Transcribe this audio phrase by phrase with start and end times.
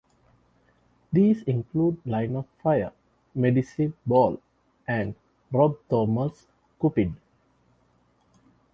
[1.13, 2.91] These include "Line of Fire",
[3.35, 4.41] "Medicine Ball",
[4.87, 5.13] and
[5.51, 6.47] Rob Thomas's
[6.79, 7.13] "Cupid".